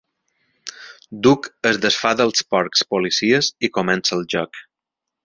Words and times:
Duke 1.27 1.51
es 1.71 1.79
desfà 1.83 2.13
dels 2.21 2.45
porcs 2.53 2.83
policies 2.95 3.51
i 3.69 3.73
comença 3.79 4.19
el 4.19 4.25
joc. 4.37 4.65